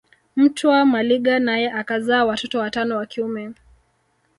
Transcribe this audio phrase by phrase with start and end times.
[0.35, 3.51] Mtwa Maliga naye akazaa watoto watano wa kiume